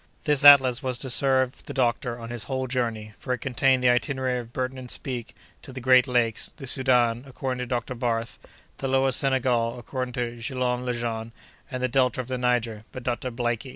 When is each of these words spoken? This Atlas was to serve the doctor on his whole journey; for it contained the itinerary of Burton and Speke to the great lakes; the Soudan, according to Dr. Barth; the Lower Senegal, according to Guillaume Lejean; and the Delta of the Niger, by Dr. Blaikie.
This 0.23 0.43
Atlas 0.43 0.81
was 0.81 0.97
to 0.97 1.11
serve 1.11 1.63
the 1.67 1.75
doctor 1.75 2.17
on 2.17 2.31
his 2.31 2.45
whole 2.45 2.65
journey; 2.65 3.13
for 3.19 3.33
it 3.33 3.37
contained 3.37 3.83
the 3.83 3.89
itinerary 3.91 4.39
of 4.39 4.51
Burton 4.51 4.79
and 4.79 4.89
Speke 4.89 5.35
to 5.61 5.71
the 5.71 5.79
great 5.79 6.07
lakes; 6.07 6.49
the 6.57 6.65
Soudan, 6.65 7.23
according 7.27 7.59
to 7.59 7.65
Dr. 7.67 7.93
Barth; 7.93 8.39
the 8.77 8.87
Lower 8.87 9.11
Senegal, 9.11 9.77
according 9.77 10.13
to 10.13 10.37
Guillaume 10.41 10.85
Lejean; 10.87 11.33
and 11.69 11.83
the 11.83 11.87
Delta 11.87 12.19
of 12.19 12.29
the 12.29 12.39
Niger, 12.39 12.83
by 12.91 13.01
Dr. 13.01 13.29
Blaikie. 13.29 13.69